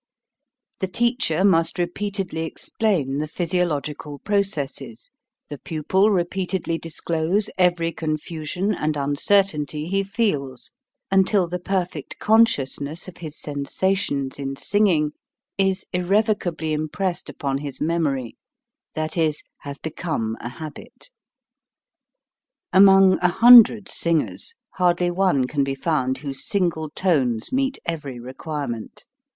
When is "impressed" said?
16.73-17.29